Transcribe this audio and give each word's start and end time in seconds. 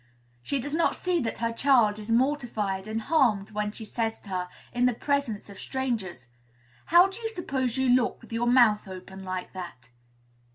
She 0.41 0.59
does 0.59 0.73
not 0.73 0.95
see 0.95 1.19
that 1.21 1.37
her 1.37 1.53
child 1.53 1.99
is 1.99 2.09
mortified 2.09 2.87
and 2.87 3.03
harmed 3.03 3.51
when 3.51 3.71
she 3.71 3.85
says 3.85 4.19
to 4.21 4.29
her, 4.29 4.49
in 4.73 4.87
the 4.87 4.95
presence 4.95 5.47
of 5.47 5.59
strangers, 5.59 6.29
"How 6.85 7.05
do 7.07 7.19
you 7.19 7.29
suppose 7.29 7.77
you 7.77 7.87
look 7.87 8.19
with 8.19 8.33
your 8.33 8.47
mouth 8.47 8.87
open 8.87 9.23
like 9.23 9.53
that?" 9.53 9.91